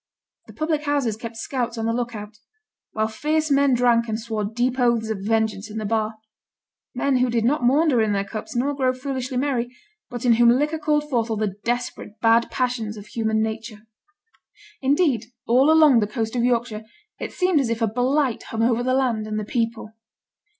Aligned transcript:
The 0.47 0.53
public 0.53 0.85
houses 0.85 1.15
kept 1.15 1.37
scouts 1.37 1.77
on 1.77 1.85
the 1.85 1.93
look 1.93 2.15
out; 2.15 2.39
while 2.93 3.07
fierce 3.07 3.51
men 3.51 3.75
drank 3.75 4.07
and 4.07 4.19
swore 4.19 4.43
deep 4.43 4.79
oaths 4.79 5.11
of 5.11 5.19
vengeance 5.21 5.69
in 5.69 5.77
the 5.77 5.85
bar 5.85 6.15
men 6.95 7.17
who 7.17 7.29
did 7.29 7.45
not 7.45 7.63
maunder 7.63 8.01
in 8.01 8.11
their 8.11 8.23
cups, 8.23 8.55
nor 8.55 8.73
grow 8.73 8.93
foolishly 8.93 9.37
merry, 9.37 9.69
but 10.09 10.25
in 10.25 10.33
whom 10.33 10.49
liquor 10.49 10.79
called 10.79 11.07
forth 11.07 11.29
all 11.29 11.37
the 11.37 11.53
desperate, 11.63 12.19
bad 12.19 12.49
passions 12.49 12.97
of 12.97 13.05
human 13.05 13.43
nature. 13.43 13.83
Indeed, 14.81 15.25
all 15.45 15.69
along 15.69 15.99
the 15.99 16.07
coast 16.07 16.35
of 16.35 16.43
Yorkshire, 16.43 16.83
it 17.19 17.31
seemed 17.31 17.59
as 17.59 17.69
if 17.69 17.79
a 17.79 17.85
blight 17.87 18.41
hung 18.49 18.63
over 18.63 18.81
the 18.81 18.95
land 18.95 19.27
and 19.27 19.39
the 19.39 19.45
people. 19.45 19.93